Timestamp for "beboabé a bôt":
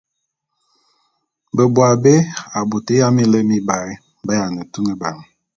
1.55-2.87